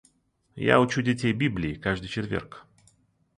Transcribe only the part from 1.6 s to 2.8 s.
каждый четверг.